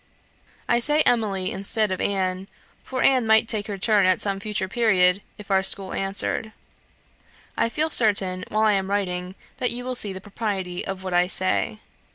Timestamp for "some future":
4.19-4.67